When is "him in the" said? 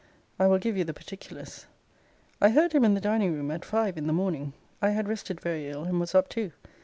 2.73-2.99